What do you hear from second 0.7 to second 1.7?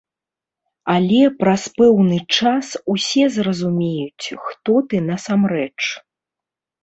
Але праз